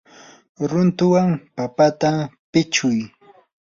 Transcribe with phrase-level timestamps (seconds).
[0.69, 2.11] runtuwan papata
[2.51, 2.97] pichuy.